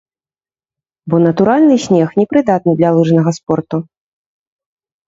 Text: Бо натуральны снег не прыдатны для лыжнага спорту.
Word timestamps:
Бо 1.13 1.19
натуральны 1.27 1.75
снег 1.85 2.09
не 2.23 2.27
прыдатны 2.33 2.71
для 2.81 2.89
лыжнага 2.97 3.31
спорту. 3.43 3.77